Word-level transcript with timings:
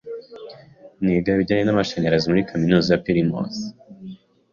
Niga 1.03 1.27
ibijyanye 1.35 1.63
n’amashanyarazi 1.65 2.25
muri 2.31 2.47
kaminuza 2.49 2.87
ya 2.93 3.01
Plymouth. 3.05 3.59